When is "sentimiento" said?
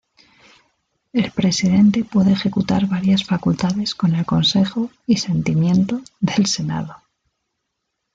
5.17-6.01